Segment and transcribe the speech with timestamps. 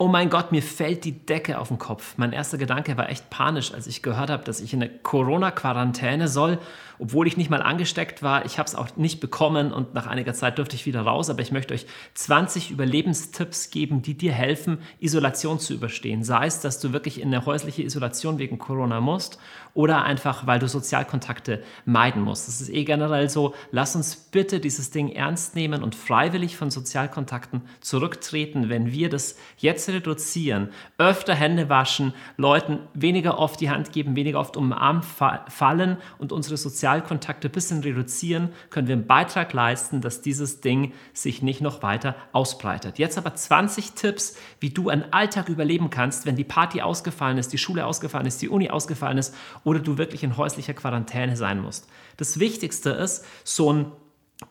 [0.00, 2.14] oh mein Gott, mir fällt die Decke auf den Kopf.
[2.16, 6.28] Mein erster Gedanke war echt panisch, als ich gehört habe, dass ich in eine Corona-Quarantäne
[6.28, 6.58] soll,
[7.00, 8.46] obwohl ich nicht mal angesteckt war.
[8.46, 11.30] Ich habe es auch nicht bekommen und nach einiger Zeit durfte ich wieder raus.
[11.30, 16.22] Aber ich möchte euch 20 Überlebenstipps geben, die dir helfen, Isolation zu überstehen.
[16.22, 19.40] Sei es, dass du wirklich in eine häusliche Isolation wegen Corona musst
[19.78, 22.48] oder einfach, weil du Sozialkontakte meiden musst.
[22.48, 23.54] Das ist eh generell so.
[23.70, 29.36] Lass uns bitte dieses Ding ernst nehmen und freiwillig von Sozialkontakten zurücktreten, wenn wir das
[29.56, 34.72] jetzt reduzieren, öfter Hände waschen, Leuten weniger oft die Hand geben, weniger oft um den
[34.72, 40.60] Arm fallen und unsere Sozialkontakte ein bisschen reduzieren, können wir einen Beitrag leisten, dass dieses
[40.60, 42.98] Ding sich nicht noch weiter ausbreitet.
[42.98, 47.52] Jetzt aber 20 Tipps, wie du einen Alltag überleben kannst, wenn die Party ausgefallen ist,
[47.52, 49.36] die Schule ausgefallen ist, die Uni ausgefallen ist
[49.68, 51.86] oder du wirklich in häuslicher Quarantäne sein musst.
[52.16, 53.92] Das Wichtigste ist, so ein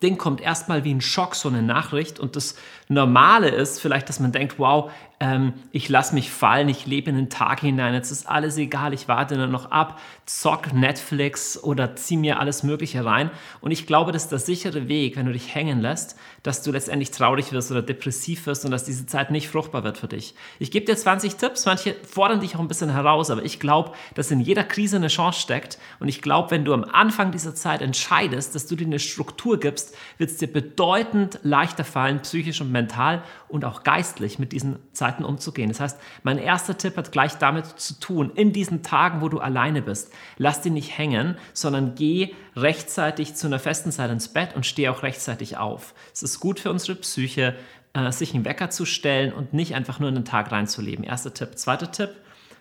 [0.03, 2.19] Ding kommt erstmal wie ein Schock, so eine Nachricht.
[2.19, 2.55] Und das
[2.87, 7.15] Normale ist vielleicht, dass man denkt, wow, ähm, ich lasse mich fallen, ich lebe in
[7.15, 11.95] den Tag hinein, jetzt ist alles egal, ich warte nur noch ab, zock Netflix oder
[11.95, 13.31] zieh mir alles Mögliche rein.
[13.59, 16.71] Und ich glaube, das ist der sichere Weg, wenn du dich hängen lässt, dass du
[16.71, 20.35] letztendlich traurig wirst oder depressiv wirst und dass diese Zeit nicht fruchtbar wird für dich.
[20.59, 23.93] Ich gebe dir 20 Tipps, manche fordern dich auch ein bisschen heraus, aber ich glaube,
[24.13, 25.79] dass in jeder Krise eine Chance steckt.
[25.99, 29.59] Und ich glaube, wenn du am Anfang dieser Zeit entscheidest, dass du dir eine Struktur
[29.59, 34.77] gibst, wird es dir bedeutend leichter fallen, psychisch und mental und auch geistlich mit diesen
[34.93, 35.69] Zeiten Zeiten umzugehen.
[35.69, 39.39] Das heißt, mein erster Tipp hat gleich damit zu tun, in diesen Tagen, wo du
[39.39, 44.55] alleine bist, lass dich nicht hängen, sondern geh rechtzeitig zu einer festen Zeit ins Bett
[44.55, 45.93] und steh auch rechtzeitig auf.
[46.13, 47.55] Es ist gut für unsere Psyche,
[47.93, 51.05] äh, sich einen Wecker zu stellen und nicht einfach nur in den Tag reinzuleben.
[51.05, 51.57] Erster Tipp.
[51.57, 52.09] Zweiter Tipp,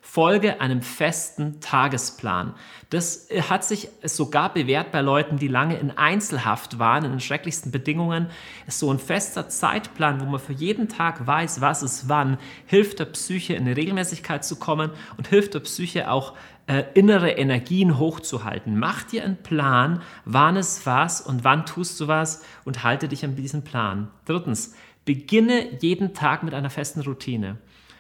[0.08, 2.54] Folge einem festen Tagesplan.
[2.90, 7.20] Das äh, hat sich sogar bewährt bei Leuten, die lange in Einzelhaft waren, in den
[7.20, 8.28] schrecklichsten Bedingungen.
[8.68, 13.06] So ein fester Zeitplan, wo man für jeden Tag weiß, was ist wann, hilft der
[13.06, 16.34] Psyche in eine Regelmäßigkeit zu kommen und hilft der Psyche auch
[16.66, 18.78] äh, innere Energien hochzuhalten.
[18.78, 23.25] Mach dir einen Plan, wann ist was und wann tust du was und halte dich
[23.25, 24.08] an diesen Plan.
[24.25, 24.72] Drittens,
[25.04, 27.58] beginne jeden Tag mit einer festen Routine.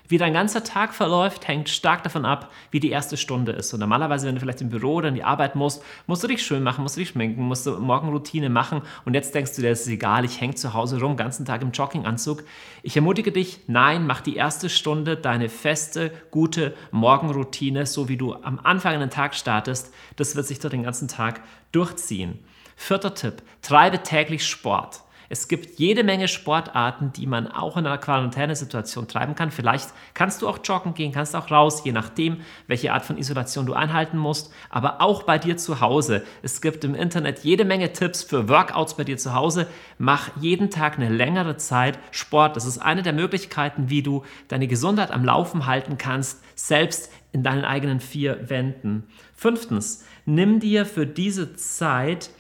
[0.08, 3.72] Wie dein ganzer Tag verläuft, hängt stark davon ab, wie die erste Stunde ist.
[3.74, 6.44] Und normalerweise, wenn du vielleicht im Büro oder in die Arbeit musst, musst du dich
[6.44, 8.82] schön machen, musst du dich schminken, musst du Morgenroutine machen.
[9.04, 11.62] Und jetzt denkst du dir, das ist egal, ich hänge zu Hause rum, ganzen Tag
[11.62, 12.44] im Jogginganzug.
[12.82, 18.34] Ich ermutige dich, nein, mach die erste Stunde deine feste, gute Morgenroutine, so wie du
[18.34, 19.92] am Anfang in den Tag startest.
[20.16, 21.40] Das wird sich dort den ganzen Tag
[21.72, 22.38] durchziehen.
[22.76, 25.00] Vierter Tipp, treibe täglich Sport.
[25.28, 29.50] Es gibt jede Menge Sportarten, die man auch in einer Quarantänesituation treiben kann.
[29.50, 33.66] Vielleicht kannst du auch joggen gehen, kannst auch raus, je nachdem, welche Art von Isolation
[33.66, 34.52] du einhalten musst.
[34.70, 36.24] Aber auch bei dir zu Hause.
[36.42, 39.66] Es gibt im Internet jede Menge Tipps für Workouts bei dir zu Hause.
[39.98, 42.56] Mach jeden Tag eine längere Zeit Sport.
[42.56, 47.42] Das ist eine der Möglichkeiten, wie du deine Gesundheit am Laufen halten kannst, selbst in
[47.42, 49.04] deinen eigenen vier Wänden.
[49.34, 52.30] Fünftens, nimm dir für diese Zeit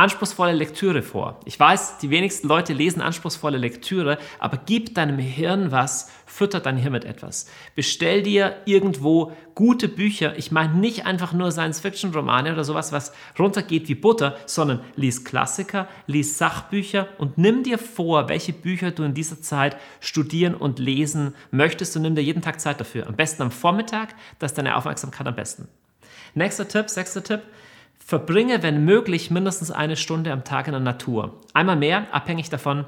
[0.00, 1.38] anspruchsvolle Lektüre vor.
[1.44, 6.78] Ich weiß, die wenigsten Leute lesen anspruchsvolle Lektüre, aber gib deinem Hirn was, fütter dein
[6.78, 7.46] Hirn mit etwas.
[7.74, 10.38] Bestell dir irgendwo gute Bücher.
[10.38, 15.86] Ich meine nicht einfach nur Science-Fiction-Romane oder sowas, was runtergeht wie Butter, sondern lies Klassiker,
[16.06, 21.34] lies Sachbücher und nimm dir vor, welche Bücher du in dieser Zeit studieren und lesen
[21.50, 23.06] möchtest und nimm dir jeden Tag Zeit dafür.
[23.06, 25.68] Am besten am Vormittag, das ist deine Aufmerksamkeit am besten.
[26.34, 27.42] Nächster Tipp, sechster Tipp,
[28.10, 31.38] Verbringe, wenn möglich, mindestens eine Stunde am Tag in der Natur.
[31.54, 32.84] Einmal mehr, abhängig davon,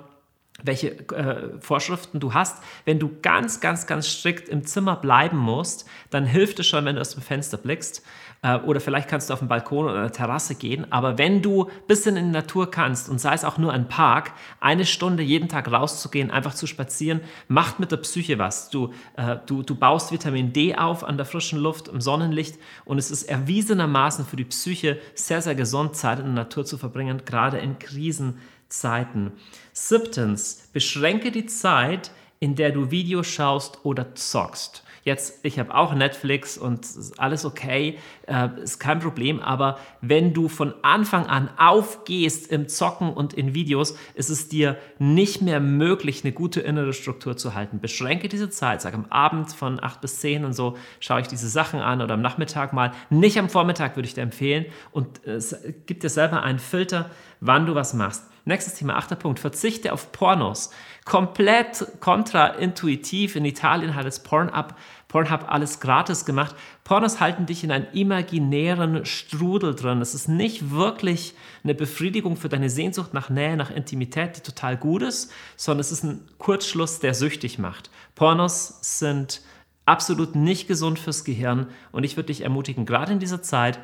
[0.63, 2.63] welche äh, Vorschriften du hast.
[2.85, 6.97] Wenn du ganz, ganz, ganz strikt im Zimmer bleiben musst, dann hilft es schon, wenn
[6.97, 8.03] du aus dem Fenster blickst.
[8.43, 10.91] Äh, oder vielleicht kannst du auf den Balkon oder eine Terrasse gehen.
[10.93, 13.89] Aber wenn du ein bisschen in die Natur kannst und sei es auch nur ein
[13.89, 18.69] Park, eine Stunde jeden Tag rauszugehen, einfach zu spazieren, macht mit der Psyche was.
[18.69, 22.99] Du, äh, du, du baust Vitamin D auf an der frischen Luft, im Sonnenlicht und
[22.99, 27.23] es ist erwiesenermaßen für die Psyche sehr, sehr gesund, Zeit in der Natur zu verbringen,
[27.25, 27.79] gerade in
[28.73, 29.33] Krisenzeiten.
[29.73, 32.11] Siebtens, beschränke die Zeit,
[32.41, 34.83] in der du Videos schaust oder zockst.
[35.05, 36.87] Jetzt, ich habe auch Netflix und
[37.19, 37.99] alles okay,
[38.29, 43.53] äh, ist kein Problem, aber wenn du von Anfang an aufgehst im Zocken und in
[43.53, 47.81] Videos, ist es dir nicht mehr möglich, eine gute innere Struktur zu halten.
[47.81, 51.49] Beschränke diese Zeit, sag am Abend von 8 bis 10 und so schaue ich diese
[51.49, 52.93] Sachen an oder am Nachmittag mal.
[53.11, 55.41] Nicht am Vormittag würde ich dir empfehlen und äh,
[55.87, 57.11] gib dir selber einen Filter,
[57.41, 58.32] wann du was machst.
[58.45, 59.39] Nächstes Thema, achter Punkt.
[59.39, 60.71] Verzichte auf Pornos.
[61.05, 63.37] Komplett kontraintuitiv.
[63.37, 64.75] In Italien hat es Pornhub,
[65.07, 66.57] Pornhub alles gratis gemacht.
[66.83, 70.01] Pornos halten dich in einen imaginären Strudel drin.
[70.01, 74.77] Es ist nicht wirklich eine Befriedigung für deine Sehnsucht nach Nähe, nach Intimität, die total
[74.77, 77.91] gut ist, sondern es ist ein Kurzschluss, der süchtig macht.
[78.17, 79.43] Pornos sind
[79.87, 83.79] absolut nicht gesund fürs Gehirn und ich würde dich ermutigen, gerade in dieser Zeit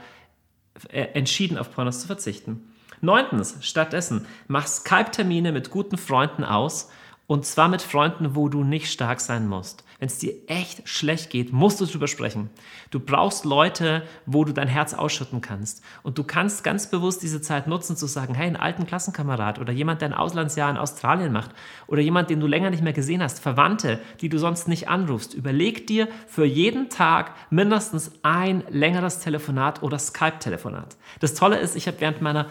[0.91, 2.68] äh, entschieden auf Pornos zu verzichten.
[3.01, 6.89] Neuntens, stattdessen, mach Skype-Termine mit guten Freunden aus
[7.29, 9.85] und zwar mit Freunden, wo du nicht stark sein musst.
[9.99, 12.49] Wenn es dir echt schlecht geht, musst du drüber sprechen.
[12.91, 15.83] Du brauchst Leute, wo du dein Herz ausschütten kannst.
[16.03, 19.75] Und du kannst ganz bewusst diese Zeit nutzen, zu sagen, hey, einen alten Klassenkamerad oder
[19.75, 21.51] jemand, der ein Auslandsjahr in Australien macht
[21.87, 25.35] oder jemand, den du länger nicht mehr gesehen hast, Verwandte, die du sonst nicht anrufst.
[25.35, 30.97] Überleg dir für jeden Tag mindestens ein längeres Telefonat oder Skype-Telefonat.
[31.21, 32.47] Das Tolle ist, ich habe während meiner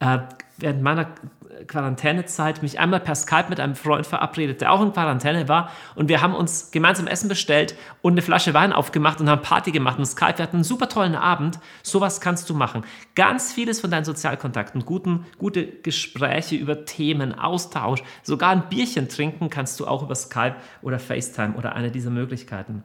[0.00, 1.08] während meiner
[1.66, 5.70] Quarantänezeit mich einmal per Skype mit einem Freund verabredet, der auch in Quarantäne war.
[5.94, 9.70] Und wir haben uns gemeinsam Essen bestellt und eine Flasche Wein aufgemacht und haben Party
[9.70, 10.38] gemacht und Skype.
[10.38, 11.58] Wir hatten einen super tollen Abend.
[11.82, 12.84] Sowas kannst du machen.
[13.14, 19.50] Ganz vieles von deinen Sozialkontakten, guten, gute Gespräche über Themen, Austausch, sogar ein Bierchen trinken
[19.50, 22.84] kannst du auch über Skype oder FaceTime oder eine dieser Möglichkeiten.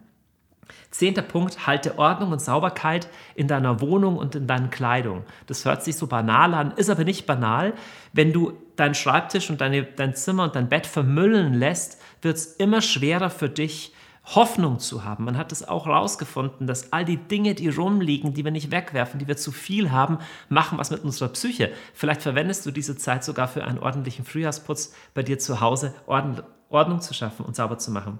[0.91, 5.23] Zehnter Punkt, halte Ordnung und Sauberkeit in deiner Wohnung und in deiner Kleidung.
[5.47, 7.73] Das hört sich so banal an, ist aber nicht banal.
[8.13, 12.45] Wenn du deinen Schreibtisch und deine, dein Zimmer und dein Bett vermüllen lässt, wird es
[12.45, 13.93] immer schwerer für dich,
[14.33, 15.25] Hoffnung zu haben.
[15.25, 19.19] Man hat es auch herausgefunden, dass all die Dinge, die rumliegen, die wir nicht wegwerfen,
[19.19, 20.17] die wir zu viel haben,
[20.49, 21.71] machen was mit unserer Psyche.
[21.93, 27.01] Vielleicht verwendest du diese Zeit sogar für einen ordentlichen Frühjahrsputz bei dir zu Hause, Ordnung
[27.01, 28.17] zu schaffen und sauber zu machen.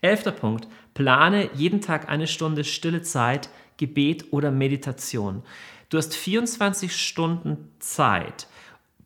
[0.00, 5.42] Elfter Punkt, plane jeden Tag eine Stunde stille Zeit, Gebet oder Meditation.
[5.88, 8.48] Du hast 24 Stunden Zeit.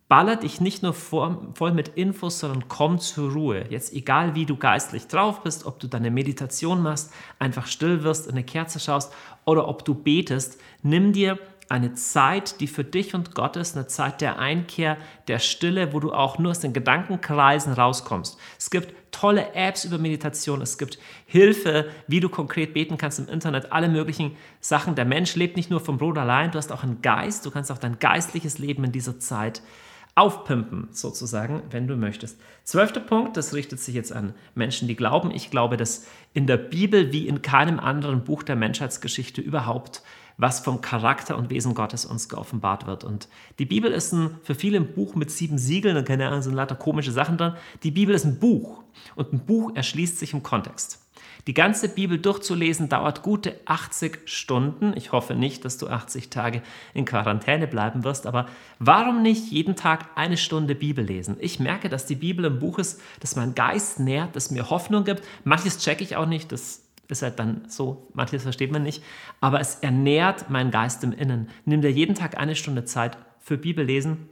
[0.08, 3.66] Baller dich nicht nur voll mit Infos, sondern komm zur Ruhe.
[3.68, 8.26] Jetzt egal, wie du geistlich drauf bist, ob du deine Meditation machst, einfach still wirst,
[8.26, 9.12] in eine Kerze schaust
[9.44, 11.38] oder ob du betest, nimm dir
[11.70, 14.96] eine Zeit, die für dich und Gott ist, eine Zeit der Einkehr,
[15.28, 18.36] der Stille, wo du auch nur aus den Gedankenkreisen rauskommst.
[18.58, 23.28] Es gibt tolle Apps über Meditation, es gibt Hilfe, wie du konkret beten kannst im
[23.28, 24.96] Internet, alle möglichen Sachen.
[24.96, 27.70] Der Mensch lebt nicht nur vom Brot allein, du hast auch einen Geist, du kannst
[27.70, 29.62] auch dein geistliches Leben in dieser Zeit
[30.16, 32.40] aufpimpen, sozusagen, wenn du möchtest.
[32.64, 35.30] Zwölfter Punkt, das richtet sich jetzt an Menschen, die glauben.
[35.30, 40.02] Ich glaube, dass in der Bibel wie in keinem anderen Buch der Menschheitsgeschichte überhaupt
[40.40, 43.04] was vom Charakter und Wesen Gottes uns geoffenbart wird.
[43.04, 43.28] Und
[43.58, 46.54] die Bibel ist ein, für viele ein Buch mit sieben Siegeln und keine Ahnung, sind
[46.54, 47.54] lauter komische Sachen drin.
[47.82, 48.82] Die Bibel ist ein Buch
[49.16, 50.98] und ein Buch erschließt sich im Kontext.
[51.46, 54.92] Die ganze Bibel durchzulesen dauert gute 80 Stunden.
[54.94, 58.46] Ich hoffe nicht, dass du 80 Tage in Quarantäne bleiben wirst, aber
[58.78, 61.36] warum nicht jeden Tag eine Stunde Bibel lesen?
[61.40, 65.04] Ich merke, dass die Bibel ein Buch ist, das meinen Geist nährt, das mir Hoffnung
[65.04, 65.22] gibt.
[65.44, 69.02] Manches checke ich auch nicht, das ist halt dann so, manches versteht man nicht,
[69.40, 71.48] aber es ernährt meinen Geist im Innen.
[71.64, 74.28] Nimm dir jeden Tag eine Stunde Zeit für Bibellesen.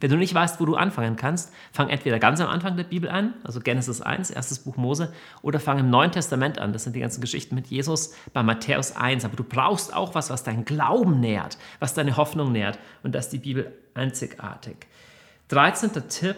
[0.00, 3.10] Wenn du nicht weißt, wo du anfangen kannst, fang entweder ganz am Anfang der Bibel
[3.10, 6.72] an, also Genesis 1, erstes Buch Mose, oder fang im Neuen Testament an.
[6.72, 9.24] Das sind die ganzen Geschichten mit Jesus bei Matthäus 1.
[9.24, 12.78] Aber du brauchst auch was, was deinen Glauben nährt, was deine Hoffnung nährt.
[13.02, 14.86] Und das ist die Bibel einzigartig.
[15.48, 15.90] 13.
[16.08, 16.36] Tipp,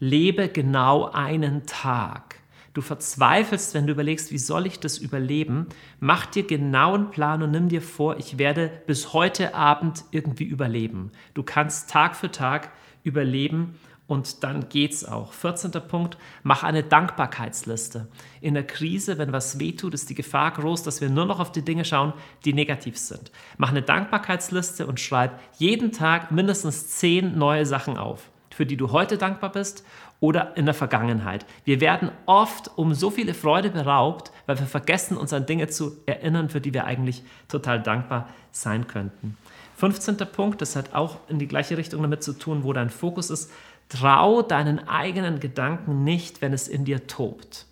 [0.00, 2.36] lebe genau einen Tag.
[2.74, 5.66] Du verzweifelst, wenn du überlegst, wie soll ich das überleben.
[6.00, 11.12] Mach dir genauen Plan und nimm dir vor, ich werde bis heute Abend irgendwie überleben.
[11.34, 12.70] Du kannst Tag für Tag
[13.02, 13.74] überleben
[14.06, 15.32] und dann geht's auch.
[15.34, 15.70] 14.
[15.86, 18.08] Punkt, mach eine Dankbarkeitsliste.
[18.40, 21.52] In der Krise, wenn was wehtut, ist die Gefahr groß, dass wir nur noch auf
[21.52, 22.14] die Dinge schauen,
[22.46, 23.32] die negativ sind.
[23.58, 28.92] Mach eine Dankbarkeitsliste und schreib jeden Tag mindestens zehn neue Sachen auf, für die du
[28.92, 29.84] heute dankbar bist
[30.22, 31.44] oder in der Vergangenheit.
[31.64, 35.96] Wir werden oft um so viele Freude beraubt, weil wir vergessen, uns an Dinge zu
[36.06, 39.36] erinnern, für die wir eigentlich total dankbar sein könnten.
[39.78, 40.16] 15.
[40.32, 43.50] Punkt, das hat auch in die gleiche Richtung damit zu tun, wo dein Fokus ist.
[43.88, 47.66] Trau deinen eigenen Gedanken nicht, wenn es in dir tobt.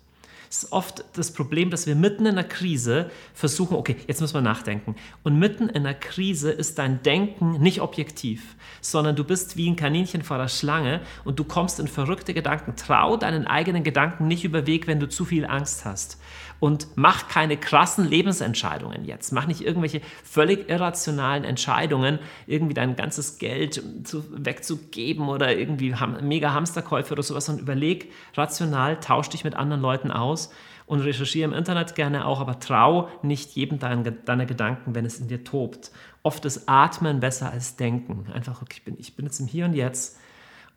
[0.51, 4.41] Ist oft das Problem, dass wir mitten in einer Krise versuchen, okay, jetzt müssen wir
[4.41, 4.95] nachdenken.
[5.23, 9.77] Und mitten in einer Krise ist dein Denken nicht objektiv, sondern du bist wie ein
[9.77, 12.75] Kaninchen vor der Schlange und du kommst in verrückte Gedanken.
[12.75, 16.17] Trau deinen eigenen Gedanken nicht über Weg, wenn du zu viel Angst hast
[16.61, 19.33] und mach keine krassen Lebensentscheidungen jetzt.
[19.33, 26.17] Mach nicht irgendwelche völlig irrationalen Entscheidungen, irgendwie dein ganzes Geld zu, wegzugeben oder irgendwie ham,
[26.21, 30.51] mega Hamsterkäufe oder sowas, sondern überleg rational, tausch dich mit anderen Leuten aus
[30.85, 35.19] und recherchiere im Internet gerne auch, aber trau nicht jedem deiner, deiner Gedanken, wenn es
[35.19, 35.89] in dir tobt.
[36.21, 38.27] Oft ist Atmen besser als Denken.
[38.31, 40.19] Einfach, okay, ich bin, ich bin jetzt im Hier und Jetzt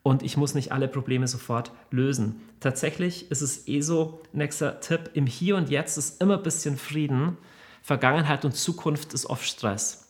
[0.05, 2.43] und ich muss nicht alle Probleme sofort lösen.
[2.61, 6.77] Tatsächlich ist es eh so, nächster Tipp, im Hier und Jetzt ist immer ein bisschen
[6.77, 7.39] Frieden.
[7.83, 10.03] Vergangenheit und Zukunft ist oft Stress.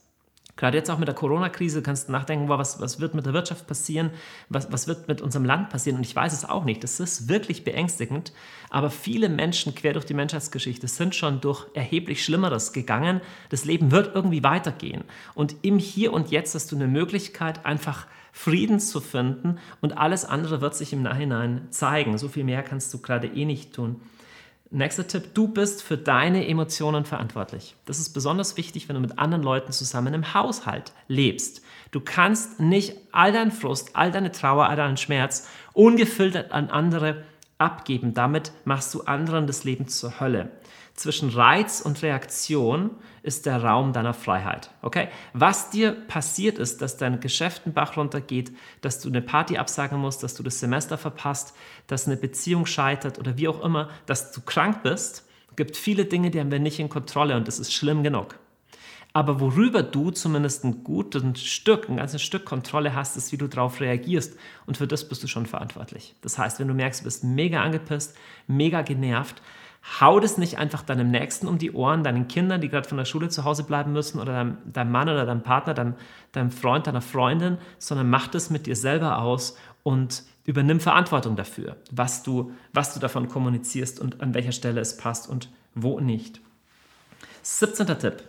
[0.57, 3.67] Gerade jetzt auch mit der Corona-Krise kannst du nachdenken, was, was wird mit der Wirtschaft
[3.67, 4.11] passieren,
[4.49, 6.83] was, was wird mit unserem Land passieren und ich weiß es auch nicht.
[6.83, 8.33] Das ist wirklich beängstigend,
[8.71, 13.21] aber viele Menschen quer durch die Menschheitsgeschichte sind schon durch erheblich Schlimmeres gegangen.
[13.49, 18.07] Das Leben wird irgendwie weitergehen und im Hier und Jetzt hast du eine Möglichkeit, einfach
[18.37, 22.19] Frieden zu finden und alles andere wird sich im Nachhinein zeigen.
[22.19, 24.01] So viel mehr kannst du gerade eh nicht tun.
[24.73, 27.77] Nächster Tipp, du bist für deine Emotionen verantwortlich.
[27.85, 31.63] Das ist besonders wichtig, wenn du mit anderen Leuten zusammen im Haushalt lebst.
[31.93, 37.23] Du kannst nicht all deinen Frust, all deine Trauer, all deinen Schmerz ungefiltert an andere
[37.59, 38.15] abgeben.
[38.15, 40.51] Damit machst du anderen das Leben zur Hölle.
[40.95, 42.91] Zwischen Reiz und Reaktion
[43.25, 44.71] ist der Raum deiner Freiheit.
[44.81, 45.09] Okay?
[45.33, 49.99] Was dir passiert ist, dass dein Geschäft einen Bach runtergeht, dass du eine Party absagen
[49.99, 51.55] musst, dass du das Semester verpasst,
[51.89, 56.31] dass eine Beziehung scheitert oder wie auch immer, dass du krank bist, gibt viele Dinge,
[56.31, 58.39] die haben wir nicht in Kontrolle und das ist schlimm genug.
[59.17, 63.47] Aber worüber du zumindest ein gutes Stück, ein ganzes Stück Kontrolle hast, ist, wie du
[63.47, 64.37] darauf reagierst.
[64.67, 66.17] Und für das bist du schon verantwortlich.
[66.21, 68.17] Das heißt, wenn du merkst, du bist mega angepisst,
[68.49, 69.41] mega genervt,
[70.01, 73.05] hau das nicht einfach deinem Nächsten um die Ohren, deinen Kindern, die gerade von der
[73.05, 75.95] Schule zu Hause bleiben müssen, oder deinem, deinem Mann oder deinem Partner, deinem,
[76.33, 81.77] deinem Freund, deiner Freundin, sondern mach das mit dir selber aus und übernimm Verantwortung dafür,
[81.91, 86.41] was du, was du davon kommunizierst und an welcher Stelle es passt und wo nicht.
[87.43, 87.87] 17.
[87.99, 88.23] Tipp,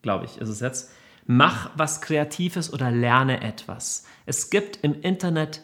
[0.00, 0.90] glaube ich, ist es jetzt.
[1.26, 4.06] Mach was Kreatives oder lerne etwas.
[4.26, 5.62] Es gibt im Internet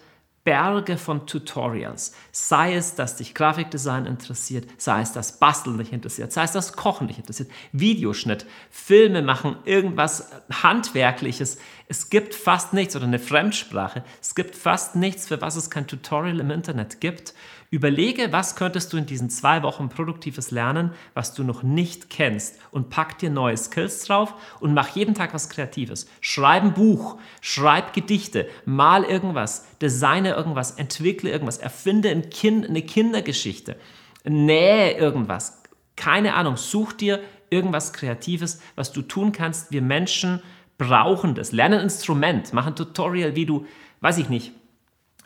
[0.49, 2.15] Berge von Tutorials.
[2.33, 6.73] Sei es, dass dich Grafikdesign interessiert, sei es, dass Basteln dich interessiert, sei es, dass
[6.73, 11.59] Kochen dich interessiert, Videoschnitt, Filme machen, irgendwas Handwerkliches.
[11.87, 14.05] Es gibt fast nichts oder eine Fremdsprache.
[14.23, 17.35] Es gibt fast nichts, für was es kein Tutorial im Internet gibt.
[17.71, 22.59] Überlege, was könntest du in diesen zwei Wochen produktives lernen, was du noch nicht kennst
[22.71, 26.09] und pack dir neue Skills drauf und mach jeden Tag was Kreatives.
[26.23, 32.81] Schreib ein Buch, schreib Gedichte, mal irgendwas, designe irgendwas, entwickle irgendwas, erfinde ein kind, eine
[32.81, 33.77] Kindergeschichte,
[34.25, 35.63] nähe irgendwas.
[35.95, 37.21] Keine Ahnung, such dir
[37.51, 39.73] irgendwas Kreatives, was du tun kannst.
[39.73, 40.41] Wir Menschen
[40.79, 41.53] brauchen das.
[41.53, 43.67] Lerne ein Instrument, mach ein Tutorial, wie du,
[44.01, 44.53] weiß ich nicht,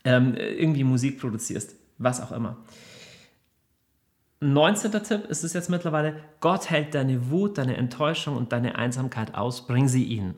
[0.05, 2.57] ähm, irgendwie Musik produzierst was auch immer.
[4.41, 4.91] 19.
[5.05, 9.67] Tipp ist es jetzt mittlerweile, Gott hält deine Wut, deine Enttäuschung und deine Einsamkeit aus,
[9.69, 10.35] bring sie ihn.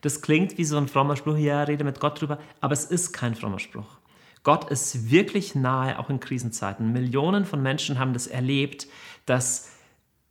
[0.00, 3.12] Das klingt wie so ein frommer Spruch, ja, rede mit Gott drüber, aber es ist
[3.12, 3.98] kein frommer Spruch.
[4.42, 6.92] Gott ist wirklich nahe, auch in Krisenzeiten.
[6.92, 8.88] Millionen von Menschen haben das erlebt,
[9.26, 9.71] dass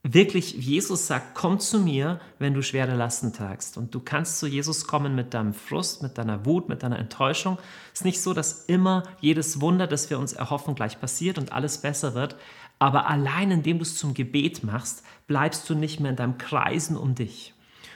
[0.03, 3.77] wirklich Jesus sagt, komm zu mir, wenn du schwere Lasten tragst.
[3.77, 7.58] Und du kannst zu Jesus kommen mit deinem Frust, mit deiner Wut, mit deiner Enttäuschung.
[7.93, 11.51] Es ist nicht so, dass immer jedes Wunder, das wir uns erhoffen, gleich passiert und
[11.51, 12.36] alles besser wird.
[12.79, 16.98] Aber allein indem du es zum Gebet machst, bleibst du nicht mehr in deinem Kreisen
[16.98, 17.53] um dich.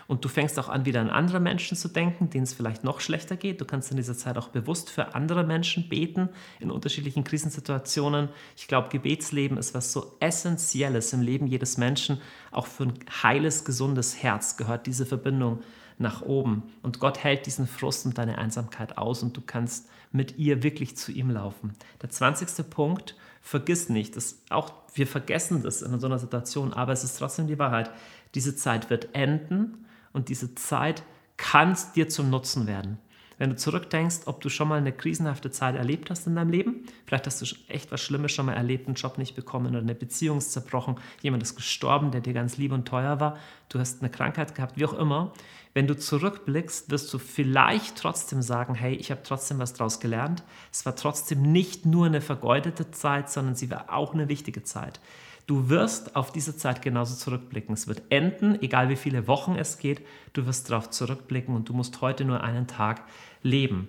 [0.08, 3.00] Und du fängst auch an, wieder an andere Menschen zu denken, denen es vielleicht noch
[3.00, 3.60] schlechter geht.
[3.60, 8.30] Du kannst in dieser Zeit auch bewusst für andere Menschen beten in unterschiedlichen Krisensituationen.
[8.56, 12.22] Ich glaube, Gebetsleben ist was so Essentielles im Leben jedes Menschen.
[12.52, 15.64] Auch für ein heiles, gesundes Herz gehört diese Verbindung
[15.98, 16.64] nach oben.
[16.84, 20.98] Und Gott hält diesen Frust und deine Einsamkeit aus und du kannst mit ihr wirklich
[20.98, 21.74] zu ihm laufen.
[22.02, 22.70] Der 20.
[22.70, 27.18] Punkt, vergiss nicht, dass auch wir vergessen das in so einer Situation, aber es ist
[27.18, 27.92] trotzdem die Wahrheit.
[28.34, 29.85] Diese Zeit wird enden
[30.16, 31.04] und diese Zeit
[31.38, 32.98] kann dir zum Nutzen werden.
[33.38, 36.86] Wenn du zurückdenkst, ob du schon mal eine krisenhafte Zeit erlebt hast in deinem Leben,
[37.06, 39.96] vielleicht hast du echt was Schlimmes schon mal erlebt, einen Job nicht bekommen oder eine
[39.96, 44.02] Beziehung ist zerbrochen, jemand ist gestorben, der dir ganz lieb und teuer war, du hast
[44.02, 45.34] eine Krankheit gehabt, wie auch immer.
[45.74, 50.42] Wenn du zurückblickst, wirst du vielleicht trotzdem sagen, hey, ich habe trotzdem was daraus gelernt.
[50.72, 55.02] Es war trotzdem nicht nur eine vergeudete Zeit, sondern sie war auch eine wichtige Zeit.
[55.48, 57.74] Du wirst auf diese Zeit genauso zurückblicken.
[57.74, 60.02] Es wird enden, egal wie viele Wochen es geht.
[60.34, 63.04] Du wirst darauf zurückblicken und du musst heute nur einen Tag
[63.44, 63.88] leben.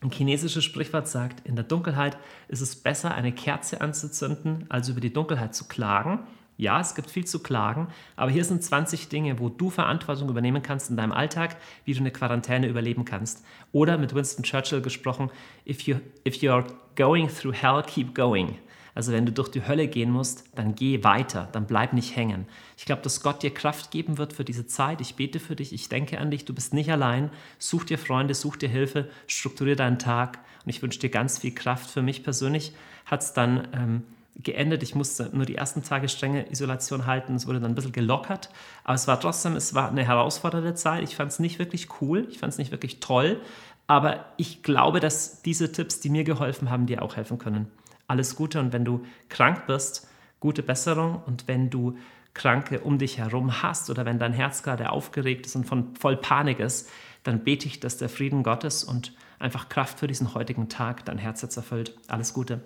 [0.00, 2.16] Ein chinesisches Sprichwort sagt, in der Dunkelheit
[2.48, 6.20] ist es besser, eine Kerze anzuzünden, als über die Dunkelheit zu klagen.
[6.56, 10.62] Ja, es gibt viel zu klagen, aber hier sind 20 Dinge, wo du Verantwortung übernehmen
[10.62, 13.44] kannst in deinem Alltag, wie du eine Quarantäne überleben kannst.
[13.72, 15.30] Oder mit Winston Churchill gesprochen,
[15.66, 15.96] if, you,
[16.26, 16.64] if you're
[16.96, 18.56] going through hell, keep going.
[18.94, 22.46] Also wenn du durch die Hölle gehen musst, dann geh weiter, dann bleib nicht hängen.
[22.76, 25.00] Ich glaube, dass Gott dir Kraft geben wird für diese Zeit.
[25.00, 27.30] Ich bete für dich, ich denke an dich, du bist nicht allein.
[27.58, 31.54] Such dir Freunde, such dir Hilfe, strukturiere deinen Tag und ich wünsche dir ganz viel
[31.54, 31.90] Kraft.
[31.90, 32.72] Für mich persönlich
[33.04, 34.02] hat es dann ähm,
[34.36, 34.82] geendet.
[34.82, 37.34] Ich musste nur die ersten Tage strenge Isolation halten.
[37.34, 38.50] Es wurde dann ein bisschen gelockert.
[38.82, 41.02] Aber es war trotzdem, es war eine herausfordernde Zeit.
[41.02, 42.26] Ich fand es nicht wirklich cool.
[42.30, 43.40] Ich fand es nicht wirklich toll.
[43.86, 47.70] Aber ich glaube, dass diese Tipps, die mir geholfen haben, dir auch helfen können.
[48.06, 50.08] Alles Gute und wenn du krank bist,
[50.40, 51.96] gute Besserung und wenn du
[52.34, 56.16] Kranke um dich herum hast oder wenn dein Herz gerade aufgeregt ist und von voll
[56.16, 56.90] Panik ist,
[57.22, 61.18] dann bete ich, dass der Frieden Gottes und einfach Kraft für diesen heutigen Tag dein
[61.18, 61.96] Herz jetzt erfüllt.
[62.08, 62.60] Alles Gute.